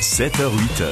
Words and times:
7h-8h, 0.00 0.86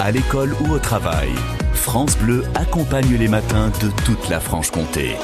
à 0.00 0.10
l'école 0.10 0.54
ou 0.62 0.72
au 0.72 0.78
travail, 0.78 1.28
France 1.74 2.16
Bleu 2.16 2.44
accompagne 2.54 3.14
les 3.18 3.28
matins 3.28 3.70
de 3.82 3.90
toute 4.06 4.30
la 4.30 4.40
Franche-Comté. 4.40 5.16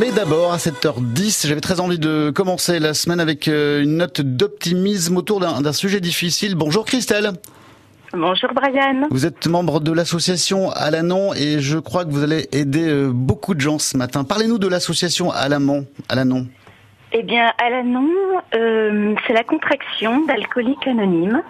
Mais 0.00 0.10
d'abord, 0.10 0.54
à 0.54 0.56
7h10, 0.56 1.46
j'avais 1.46 1.60
très 1.60 1.80
envie 1.80 1.98
de 1.98 2.32
commencer 2.34 2.78
la 2.78 2.94
semaine 2.94 3.20
avec 3.20 3.48
euh, 3.48 3.82
une 3.82 3.98
note 3.98 4.22
d'optimisme 4.22 5.18
autour 5.18 5.38
d'un 5.38 5.72
sujet 5.74 6.00
difficile. 6.00 6.54
Bonjour 6.54 6.86
Christelle. 6.86 7.32
Bonjour 8.14 8.50
Brian. 8.54 9.06
Vous 9.10 9.26
êtes 9.26 9.46
membre 9.46 9.80
de 9.80 9.92
l'association 9.92 10.70
Alanon 10.70 11.34
et 11.34 11.60
je 11.60 11.76
crois 11.78 12.06
que 12.06 12.10
vous 12.10 12.22
allez 12.22 12.48
aider 12.52 12.88
euh, 12.88 13.10
beaucoup 13.12 13.54
de 13.54 13.60
gens 13.60 13.78
ce 13.78 13.98
matin. 13.98 14.24
Parlez-nous 14.24 14.58
de 14.58 14.66
l'association 14.66 15.30
Alanon. 15.30 15.84
Alanon. 16.08 16.46
Eh 17.18 17.22
bien, 17.22 17.50
Alanon, 17.56 18.10
euh, 18.54 19.14
c'est 19.26 19.32
la 19.32 19.42
contraction 19.42 20.26
d'Alcooliques 20.26 20.86
Anonymes. 20.86 21.42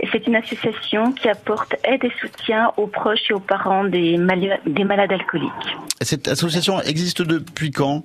Et 0.00 0.08
c'est 0.10 0.26
une 0.26 0.34
association 0.34 1.12
qui 1.12 1.28
apporte 1.28 1.76
aide 1.84 2.04
et 2.04 2.12
soutien 2.18 2.72
aux 2.78 2.86
proches 2.86 3.30
et 3.30 3.34
aux 3.34 3.40
parents 3.40 3.84
des, 3.84 4.18
des 4.66 4.84
malades 4.84 5.12
alcooliques. 5.12 5.76
Cette 6.00 6.26
association 6.26 6.80
existe 6.80 7.20
depuis 7.20 7.70
quand? 7.70 8.04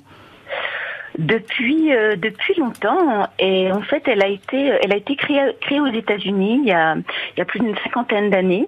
Depuis 1.18 1.94
euh, 1.94 2.18
depuis 2.18 2.56
longtemps 2.60 3.30
et 3.40 3.72
en 3.72 3.82
fait 3.82 4.04
elle 4.06 4.22
a 4.22 4.28
été 4.28 4.58
elle 4.84 4.92
a 4.92 4.98
été 4.98 5.16
créée, 5.16 5.56
créée 5.62 5.80
aux 5.80 5.88
États-Unis 5.88 6.60
il 6.62 6.68
y 6.68 6.74
a 6.74 6.96
il 6.96 7.38
y 7.38 7.42
a 7.42 7.46
plus 7.46 7.62
d'une 7.62 7.78
cinquantaine 7.86 8.30
d'années 8.30 8.68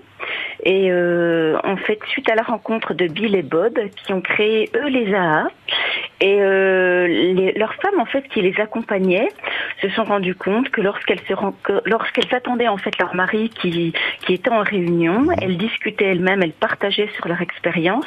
et 0.63 0.89
euh, 0.89 1.57
en 1.65 1.75
fait 1.75 1.99
suite 2.07 2.29
à 2.29 2.35
la 2.35 2.43
rencontre 2.43 2.93
de 2.93 3.07
Bill 3.07 3.35
et 3.35 3.41
Bob 3.41 3.77
qui 3.97 4.13
ont 4.13 4.21
créé 4.21 4.69
eux 4.77 4.87
les 4.87 5.13
AA 5.13 5.47
et 6.21 6.37
euh, 6.39 6.86
leurs 7.07 7.73
femmes 7.75 7.99
en 7.99 8.05
fait 8.05 8.27
qui 8.29 8.41
les 8.41 8.59
accompagnaient 8.59 9.29
se 9.81 9.89
sont 9.89 10.03
rendues 10.03 10.35
compte 10.35 10.69
que 10.69 10.81
lorsqu'elles 10.81 11.21
se 11.27 12.35
attendaient 12.35 12.67
en 12.67 12.77
fait 12.77 12.97
leur 12.99 13.15
mari 13.15 13.49
qui 13.49 13.93
était 14.29 14.49
en 14.49 14.61
réunion, 14.61 15.27
elles 15.41 15.57
discutaient 15.57 16.05
elles-mêmes, 16.05 16.43
elles 16.43 16.51
partageaient 16.51 17.09
sur 17.15 17.27
leur 17.27 17.41
expérience 17.41 18.05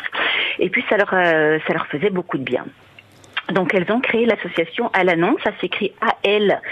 et 0.58 0.68
puis 0.68 0.84
ça 0.88 0.96
leur 0.96 1.10
euh, 1.12 1.58
ça 1.66 1.72
leur 1.72 1.86
faisait 1.86 2.10
beaucoup 2.10 2.38
de 2.38 2.44
bien. 2.44 2.64
Donc 3.52 3.74
elles 3.74 3.90
ont 3.90 4.00
créé 4.00 4.26
l'association 4.26 4.90
Alanon, 4.92 5.36
ça 5.42 5.50
s'écrit 5.60 5.92
A-L-A-N-O-N. 6.00 6.62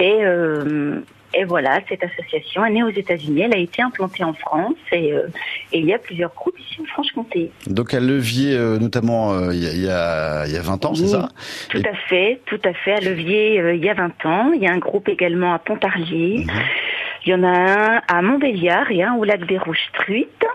Et, 0.00 0.18
euh, 0.24 1.00
et 1.34 1.44
voilà, 1.44 1.80
cette 1.88 2.02
association 2.02 2.64
est 2.64 2.70
née 2.70 2.82
aux 2.82 2.90
États-Unis, 2.90 3.42
elle 3.42 3.54
a 3.54 3.58
été 3.58 3.82
implantée 3.82 4.24
en 4.24 4.32
France 4.32 4.76
et, 4.92 5.12
euh, 5.12 5.28
et 5.72 5.78
il 5.78 5.84
y 5.84 5.92
a 5.92 5.98
plusieurs 5.98 6.32
groupes 6.34 6.58
ici 6.58 6.80
en 6.80 6.86
Franche-Comté. 6.86 7.50
Donc 7.66 7.92
à 7.92 8.00
Levier, 8.00 8.56
euh, 8.56 8.78
notamment 8.78 9.34
euh, 9.34 9.52
il, 9.52 9.62
y 9.62 9.88
a, 9.88 10.46
il, 10.46 10.52
y 10.52 10.56
a, 10.56 10.62
20 10.62 10.84
ans, 10.86 10.94
c'est 10.94 11.08
ça? 11.08 11.28
Tout 11.68 11.82
à 11.84 11.94
fait, 12.08 12.40
tout 12.46 12.60
à 12.64 12.72
fait. 12.72 12.94
À 12.94 13.00
Levier, 13.00 13.56
il 13.74 13.84
y 13.84 13.90
a 13.90 13.94
20 13.94 14.26
ans. 14.26 14.52
Il 14.54 14.62
y 14.62 14.66
a 14.66 14.72
un 14.72 14.78
groupe 14.78 15.08
également 15.08 15.52
à 15.52 15.58
Pontarlier. 15.58 16.44
Mhm. 16.46 16.52
Il 17.26 17.32
y 17.32 17.34
en 17.34 17.42
a 17.42 17.48
un 17.48 18.00
à 18.08 18.22
Montbéliard 18.22 18.90
et 18.90 19.02
un 19.02 19.14
au 19.14 19.24
lac 19.24 19.46
des 19.46 19.58
Rouges-Truites. 19.58 20.46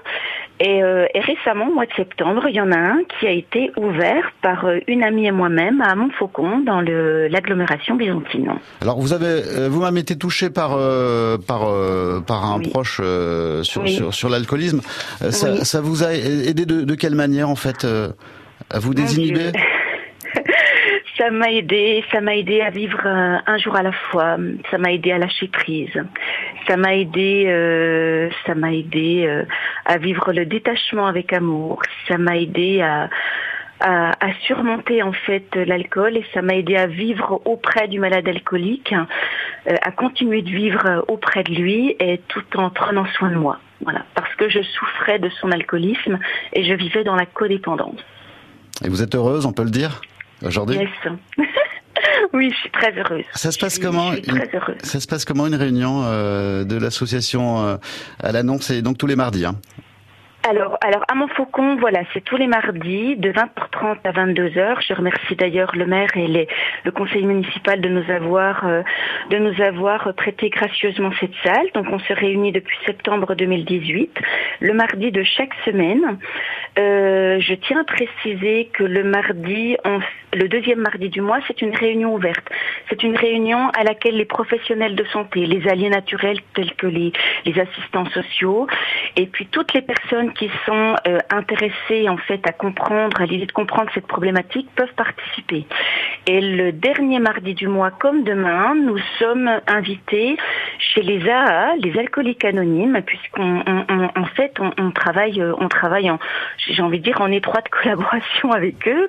Euh, 0.61 1.07
et, 1.13 1.19
récemment, 1.19 1.67
au 1.67 1.73
mois 1.73 1.85
de 1.85 1.93
septembre, 1.95 2.43
il 2.47 2.55
y 2.55 2.61
en 2.61 2.71
a 2.71 2.77
un 2.77 2.99
qui 3.19 3.25
a 3.25 3.31
été 3.31 3.71
ouvert 3.75 4.31
par 4.41 4.65
euh, 4.65 4.79
une 4.87 5.03
amie 5.03 5.25
et 5.25 5.31
moi-même 5.31 5.81
à 5.81 5.95
Montfaucon, 5.95 6.59
dans 6.59 6.81
l'agglomération 6.81 7.95
byzantine. 7.95 8.53
Alors, 8.81 8.99
vous 8.99 9.13
avez, 9.13 9.25
euh, 9.25 9.67
vous 9.69 9.81
m'avez 9.81 10.01
été 10.01 10.15
touché 10.15 10.49
par 10.49 10.77
par 11.47 11.67
par 12.25 12.45
un 12.45 12.59
proche 12.59 13.01
sur, 13.63 13.87
sur, 13.87 14.13
sur 14.13 14.29
l'alcoolisme. 14.29 14.81
Ça, 15.31 15.65
ça, 15.65 15.81
vous 15.81 16.03
a 16.03 16.13
aidé 16.13 16.65
de, 16.65 16.81
de 16.81 16.95
quelle 16.95 17.15
manière, 17.15 17.49
en 17.49 17.55
fait, 17.55 17.85
à 18.69 18.79
vous 18.79 18.93
désinhiber? 18.93 19.51
ça 21.23 21.31
m'a 21.31 21.51
aidé, 21.51 22.03
ça 22.11 22.19
m'a 22.19 22.35
aidé 22.35 22.59
à 22.59 22.69
vivre 22.69 23.05
un 23.05 23.57
jour 23.57 23.75
à 23.75 23.81
la 23.81 23.93
fois. 23.93 24.37
Ça 24.69 24.77
m'a 24.77 24.91
aidé 24.91 25.11
à 25.11 25.17
lâcher 25.17 25.47
prise. 25.47 26.03
Ça 26.67 26.75
m'a 26.75 26.95
aidé, 26.95 27.45
euh, 27.47 28.29
ça 28.45 28.55
m'a 28.55 28.73
aidé 28.73 29.23
euh, 29.25 29.43
à 29.85 29.97
vivre 29.97 30.33
le 30.33 30.45
détachement 30.45 31.07
avec 31.07 31.31
amour. 31.31 31.81
Ça 32.09 32.17
m'a 32.17 32.37
aidé 32.37 32.81
à, 32.81 33.09
surmonter 34.47 35.03
en 35.03 35.11
fait 35.11 35.55
l'alcool 35.55 36.17
et 36.17 36.25
ça 36.33 36.41
m'a 36.41 36.55
aidé 36.55 36.75
à 36.75 36.87
vivre 36.87 37.41
auprès 37.45 37.87
du 37.87 37.99
malade 37.99 38.27
alcoolique, 38.27 38.93
euh, 38.93 39.75
à 39.81 39.91
continuer 39.91 40.41
de 40.41 40.49
vivre 40.49 41.05
auprès 41.07 41.43
de 41.43 41.53
lui 41.53 41.95
et 41.99 42.21
tout 42.27 42.43
en 42.55 42.69
prenant 42.69 43.05
soin 43.17 43.29
de 43.29 43.35
moi. 43.35 43.59
Voilà, 43.81 44.05
parce 44.15 44.33
que 44.35 44.49
je 44.49 44.61
souffrais 44.61 45.19
de 45.19 45.29
son 45.41 45.51
alcoolisme 45.51 46.19
et 46.53 46.63
je 46.63 46.73
vivais 46.73 47.03
dans 47.03 47.15
la 47.15 47.25
codépendance. 47.25 47.99
Et 48.83 48.89
vous 48.89 49.01
êtes 49.01 49.15
heureuse, 49.15 49.45
on 49.45 49.53
peut 49.53 49.63
le 49.63 49.69
dire, 49.69 50.01
aujourd'hui 50.43 50.77
Yes. 50.77 50.89
Oui, 52.33 52.51
je 52.51 52.57
suis 52.57 52.71
très 52.71 52.91
heureuse. 52.97 53.23
Ça 53.33 53.51
se 53.51 53.59
passe 53.59 53.77
comment 53.79 54.11
Ça 54.81 54.99
se 54.99 55.07
passe 55.07 55.23
comment 55.23 55.45
une 55.47 55.55
réunion 55.55 56.01
euh, 56.03 56.63
de 56.63 56.77
l'association 56.77 57.63
euh, 57.63 57.77
à 58.21 58.31
l'annonce 58.31 58.71
et 58.71 58.81
donc 58.81 58.97
tous 58.97 59.07
les 59.07 59.15
mardis 59.15 59.45
hein? 59.45 59.55
Alors, 60.45 60.77
alors 60.81 61.05
à 61.07 61.15
Montfaucon, 61.15 61.77
voilà, 61.77 62.01
c'est 62.13 62.19
tous 62.19 62.35
les 62.35 62.47
mardis 62.47 63.15
de 63.15 63.31
20h30 63.31 63.99
à 64.03 64.11
22h. 64.11 64.85
Je 64.85 64.93
remercie 64.93 65.37
d'ailleurs 65.37 65.73
le 65.73 65.85
maire 65.85 66.09
et 66.17 66.27
les, 66.27 66.49
le 66.83 66.91
conseil 66.91 67.23
municipal 67.25 67.79
de 67.79 67.87
nous 67.87 68.11
avoir 68.11 68.67
euh, 68.67 68.81
de 69.29 69.37
nous 69.37 69.61
avoir 69.61 70.13
prêté 70.15 70.49
gracieusement 70.49 71.11
cette 71.17 71.31
salle. 71.45 71.67
Donc, 71.73 71.85
on 71.89 71.99
se 71.99 72.11
réunit 72.11 72.51
depuis 72.51 72.77
septembre 72.85 73.35
2018, 73.35 74.19
le 74.59 74.73
mardi 74.73 75.11
de 75.11 75.23
chaque 75.23 75.53
semaine. 75.63 76.17
Euh, 76.79 77.39
je 77.39 77.53
tiens 77.53 77.81
à 77.81 77.83
préciser 77.83 78.69
que 78.73 78.83
le 78.83 79.03
mardi, 79.03 79.77
le 80.33 80.47
deuxième 80.47 80.79
mardi 80.79 81.09
du 81.09 81.21
mois, 81.21 81.39
c'est 81.47 81.61
une 81.61 81.75
réunion 81.75 82.15
ouverte. 82.15 82.47
C'est 82.89 83.03
une 83.03 83.15
réunion 83.15 83.69
à 83.69 83.83
laquelle 83.83 84.17
les 84.17 84.25
professionnels 84.25 84.95
de 84.95 85.03
santé, 85.05 85.45
les 85.45 85.67
alliés 85.67 85.89
naturels 85.89 86.39
tels 86.55 86.73
que 86.73 86.87
les, 86.87 87.11
assistants 87.45 88.09
sociaux, 88.09 88.67
et 89.15 89.27
puis 89.27 89.45
toutes 89.45 89.73
les 89.73 89.81
personnes 89.81 90.33
qui 90.33 90.49
sont 90.65 90.95
euh, 91.07 91.19
intéressés 91.29 92.09
en 92.09 92.17
fait 92.17 92.45
à 92.47 92.51
comprendre, 92.51 93.21
à 93.21 93.25
l'idée 93.25 93.45
de 93.45 93.51
comprendre 93.51 93.91
cette 93.93 94.07
problématique, 94.07 94.67
peuvent 94.75 94.93
participer. 94.95 95.65
Et 96.25 96.39
le 96.39 96.71
dernier 96.71 97.19
mardi 97.19 97.53
du 97.53 97.67
mois, 97.67 97.91
comme 97.91 98.23
demain, 98.23 98.75
nous 98.75 98.97
sommes 99.19 99.49
invités 99.67 100.37
chez 100.79 101.01
les 101.01 101.29
AA, 101.29 101.75
les 101.77 101.99
alcooliques 101.99 102.45
anonymes, 102.45 103.01
puisqu'on 103.05 103.59
en 103.59 104.25
fait 104.35 104.53
on, 104.77 104.91
travaille, 104.91 105.43
on 105.59 105.67
travaille 105.67 106.09
en, 106.09 106.19
j'ai 106.57 106.81
envie 106.81 106.99
de 106.99 107.03
dire, 107.03 107.19
en 107.19 107.29
étroite 107.29 107.67
collaboration 107.83 108.51
avec 108.51 108.87
eux. 108.87 109.07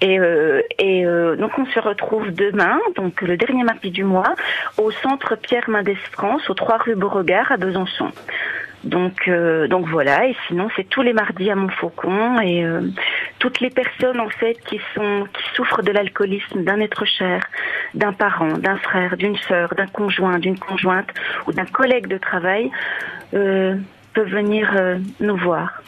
Et, 0.00 0.18
euh, 0.18 0.62
et 0.78 1.06
euh, 1.06 1.36
donc 1.36 1.56
on 1.58 1.66
se 1.66 1.78
retrouve 1.78 2.32
demain, 2.32 2.80
donc 2.96 3.22
le 3.22 3.36
dernier 3.36 3.62
mardi 3.62 3.90
du 3.90 4.02
mois, 4.02 4.34
au 4.76 4.90
centre 4.90 5.36
Pierre 5.36 5.70
Mendès 5.70 5.94
France, 6.12 6.50
aux 6.50 6.54
3 6.54 6.78
rue 6.78 6.96
Beauregard 6.96 7.52
à 7.52 7.56
Besançon. 7.58 8.10
Donc, 8.86 9.26
euh, 9.26 9.66
donc 9.66 9.86
voilà. 9.88 10.26
Et 10.28 10.36
sinon, 10.46 10.68
c'est 10.76 10.88
tous 10.88 11.02
les 11.02 11.12
mardis 11.12 11.50
à 11.50 11.56
Montfaucon 11.56 12.40
et 12.40 12.64
euh, 12.64 12.82
toutes 13.38 13.60
les 13.60 13.70
personnes 13.70 14.20
en 14.20 14.28
fait 14.28 14.56
qui 14.68 14.80
sont 14.94 15.26
qui 15.32 15.42
souffrent 15.54 15.82
de 15.82 15.92
l'alcoolisme, 15.92 16.62
d'un 16.64 16.80
être 16.80 17.04
cher, 17.04 17.42
d'un 17.94 18.12
parent, 18.12 18.58
d'un 18.58 18.76
frère, 18.78 19.16
d'une 19.16 19.36
sœur, 19.48 19.74
d'un 19.76 19.86
conjoint, 19.86 20.38
d'une 20.38 20.58
conjointe 20.58 21.08
ou 21.46 21.52
d'un 21.52 21.66
collègue 21.66 22.06
de 22.06 22.18
travail 22.18 22.70
euh, 23.34 23.76
peuvent 24.14 24.28
venir 24.28 24.70
nous 25.20 25.36
voir. 25.36 25.82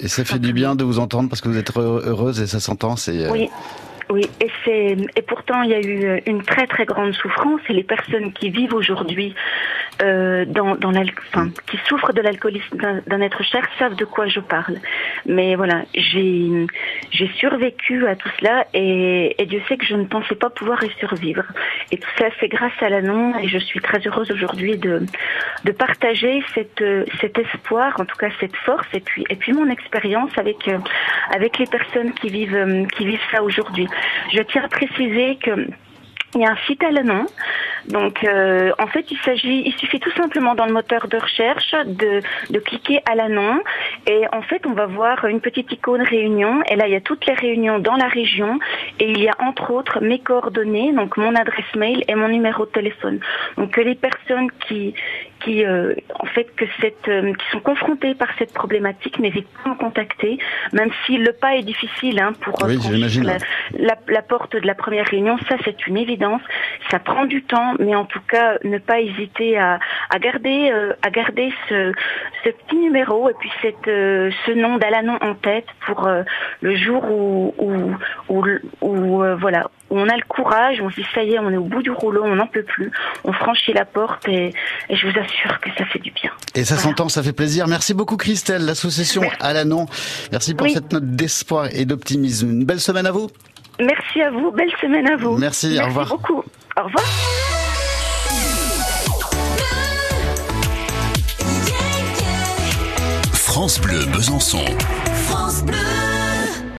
Et 0.00 0.08
ça 0.08 0.24
fait 0.24 0.38
du 0.38 0.52
bien 0.52 0.76
de 0.76 0.84
vous 0.84 0.98
entendre 0.98 1.28
parce 1.28 1.40
que 1.40 1.48
vous 1.48 1.58
êtes 1.58 1.76
heureuse 1.76 2.40
et 2.40 2.46
ça 2.46 2.60
s'entend. 2.60 2.96
C'est 2.96 3.28
oui. 3.30 3.48
Oui, 4.08 4.22
et 4.40 4.50
c'est 4.64 4.96
et 5.16 5.22
pourtant 5.22 5.62
il 5.62 5.70
y 5.70 5.74
a 5.74 5.80
eu 5.80 6.22
une 6.26 6.42
très 6.42 6.68
très 6.68 6.84
grande 6.84 7.12
souffrance 7.12 7.60
et 7.68 7.72
les 7.72 7.82
personnes 7.82 8.32
qui 8.32 8.50
vivent 8.50 8.74
aujourd'hui 8.74 9.34
euh, 10.00 10.44
dans, 10.44 10.76
dans 10.76 10.92
enfin, 10.92 11.48
qui 11.68 11.76
souffrent 11.88 12.12
de 12.12 12.20
l'alcoolisme 12.20 12.76
d'un 13.06 13.20
être 13.20 13.42
cher 13.42 13.66
savent 13.80 13.96
de 13.96 14.04
quoi 14.04 14.28
je 14.28 14.38
parle. 14.38 14.76
Mais 15.26 15.56
voilà, 15.56 15.82
j'ai 15.92 16.66
j'ai 17.10 17.28
survécu 17.38 18.06
à 18.06 18.14
tout 18.14 18.28
cela 18.38 18.66
et, 18.74 19.34
et, 19.42 19.46
Dieu 19.46 19.60
sait 19.68 19.76
que 19.76 19.84
je 19.84 19.96
ne 19.96 20.04
pensais 20.04 20.36
pas 20.36 20.50
pouvoir 20.50 20.84
y 20.84 20.90
survivre. 21.00 21.44
Et 21.90 21.98
tout 21.98 22.10
ça 22.16 22.26
c'est 22.38 22.48
grâce 22.48 22.80
à 22.80 22.88
l'annonce 22.88 23.34
et 23.42 23.48
je 23.48 23.58
suis 23.58 23.80
très 23.80 23.98
heureuse 24.06 24.30
aujourd'hui 24.30 24.76
de 24.76 25.04
de 25.64 25.72
partager 25.72 26.44
cette 26.54 26.84
cet 27.20 27.38
espoir, 27.38 27.96
en 27.98 28.04
tout 28.04 28.16
cas 28.16 28.28
cette 28.38 28.56
force 28.56 28.86
et 28.92 29.00
puis 29.00 29.24
et 29.30 29.34
puis 29.34 29.52
mon 29.52 29.68
expérience 29.68 30.30
avec 30.36 30.70
avec 31.30 31.58
les 31.58 31.66
personnes 31.66 32.12
qui 32.12 32.28
vivent 32.28 32.86
qui 32.96 33.04
vivent 33.04 33.28
ça 33.32 33.42
aujourd'hui. 33.42 33.88
Je 34.32 34.42
tiens 34.42 34.64
à 34.64 34.68
préciser 34.68 35.36
que 35.36 35.68
il 36.36 36.42
y 36.42 36.44
a 36.44 36.50
un 36.50 36.56
site 36.66 36.82
à 36.82 36.90
nom. 36.90 37.26
Donc, 37.88 38.24
euh, 38.24 38.72
en 38.78 38.88
fait, 38.88 39.06
il 39.10 39.74
suffit 39.78 40.00
tout 40.00 40.10
simplement 40.12 40.54
dans 40.54 40.66
le 40.66 40.72
moteur 40.72 41.06
de 41.08 41.16
recherche 41.16 41.72
de, 41.86 42.20
de 42.50 42.58
cliquer 42.58 43.00
à 43.10 43.14
l'annonce 43.14 43.62
et 44.06 44.22
en 44.32 44.42
fait, 44.42 44.66
on 44.66 44.72
va 44.72 44.86
voir 44.86 45.24
une 45.26 45.40
petite 45.40 45.70
icône 45.72 46.02
réunion 46.02 46.62
et 46.68 46.76
là, 46.76 46.88
il 46.88 46.92
y 46.92 46.96
a 46.96 47.00
toutes 47.00 47.26
les 47.26 47.34
réunions 47.34 47.78
dans 47.78 47.94
la 47.94 48.08
région 48.08 48.58
et 48.98 49.08
il 49.10 49.20
y 49.22 49.28
a 49.28 49.34
entre 49.38 49.70
autres 49.70 50.00
mes 50.00 50.18
coordonnées, 50.18 50.92
donc 50.92 51.16
mon 51.16 51.34
adresse 51.34 51.74
mail 51.76 52.04
et 52.08 52.14
mon 52.14 52.28
numéro 52.28 52.66
de 52.66 52.70
téléphone. 52.70 53.20
Donc, 53.56 53.70
que 53.70 53.80
les 53.80 53.94
personnes 53.94 54.50
qui 54.66 54.94
qui, 55.46 55.64
en 55.66 56.26
fait, 56.26 56.54
que 56.56 56.64
cette, 56.80 57.04
qui 57.04 57.50
sont 57.52 57.60
confrontés 57.60 58.14
par 58.14 58.28
cette 58.38 58.52
problématique 58.52 59.18
n'hésitent 59.18 59.48
pas 59.62 59.70
à 59.70 59.74
me 59.74 59.78
contacter, 59.78 60.38
même 60.72 60.90
si 61.04 61.18
le 61.18 61.32
pas 61.32 61.54
est 61.54 61.62
difficile 61.62 62.18
hein, 62.18 62.32
pour 62.40 62.54
oui, 62.64 62.78
la, 63.22 63.36
la, 63.78 63.94
la, 64.08 64.22
porte 64.22 64.56
de 64.56 64.66
la 64.66 64.74
première 64.74 65.06
réunion. 65.06 65.38
Ça, 65.48 65.56
c'est 65.64 65.86
une 65.86 65.96
évidence. 65.96 66.42
Ça 66.90 66.98
prend 66.98 67.26
du 67.26 67.42
temps, 67.42 67.74
mais 67.78 67.94
en 67.94 68.04
tout 68.04 68.20
cas, 68.28 68.58
ne 68.64 68.78
pas 68.78 69.00
hésiter 69.00 69.56
à, 69.56 69.78
à 70.10 70.18
garder, 70.18 70.72
à 71.02 71.10
garder 71.10 71.52
ce, 71.68 71.92
ce 72.44 72.50
petit 72.50 72.76
numéro 72.76 73.28
et 73.30 73.34
puis 73.38 73.50
cette, 73.62 73.84
ce 73.84 74.52
nom 74.52 74.78
d'Alanon 74.78 75.18
en 75.20 75.34
tête 75.34 75.66
pour 75.86 76.08
le 76.60 76.76
jour 76.76 77.04
où, 77.04 77.54
où, 77.58 77.94
où, 78.28 78.44
où 78.80 79.36
voilà, 79.38 79.68
où 79.90 79.98
on 79.98 80.08
a 80.08 80.16
le 80.16 80.24
courage, 80.28 80.80
on 80.80 80.90
se 80.90 80.96
dit 80.96 81.06
ça 81.14 81.22
y 81.22 81.34
est, 81.34 81.38
on 81.38 81.50
est 81.50 81.56
au 81.56 81.64
bout 81.64 81.82
du 81.82 81.90
rouleau, 81.90 82.22
on 82.24 82.36
n'en 82.36 82.46
peut 82.46 82.62
plus, 82.62 82.90
on 83.24 83.32
franchit 83.32 83.72
la 83.72 83.84
porte 83.84 84.28
et, 84.28 84.50
je 84.90 85.06
vous 85.06 85.18
assure 85.18 85.35
que 85.62 85.70
ça 85.76 85.84
fait 85.86 85.98
du 85.98 86.10
bien. 86.10 86.30
Et 86.54 86.64
ça 86.64 86.76
s'entend, 86.76 87.08
ça 87.08 87.22
fait 87.22 87.32
plaisir. 87.32 87.66
Merci 87.68 87.94
beaucoup 87.94 88.16
Christelle, 88.16 88.64
l'association 88.64 89.22
Alanon. 89.40 89.86
Merci 90.32 90.54
pour 90.54 90.68
cette 90.68 90.92
note 90.92 91.06
d'espoir 91.16 91.68
et 91.72 91.84
d'optimisme. 91.84 92.50
Une 92.50 92.64
belle 92.64 92.80
semaine 92.80 93.06
à 93.06 93.12
vous. 93.12 93.28
Merci 93.78 94.22
à 94.22 94.30
vous, 94.30 94.50
belle 94.52 94.72
semaine 94.80 95.06
à 95.08 95.16
vous. 95.16 95.36
Merci, 95.36 95.68
Merci 95.68 95.80
au 95.82 95.86
revoir. 95.88 96.08
beaucoup. 96.08 96.42
Au 96.78 96.84
revoir. 96.84 97.04
France 103.32 103.80
Bleu 103.80 104.04
Besançon. 104.12 104.64
France 105.26 105.62
Bleu. 105.62 105.95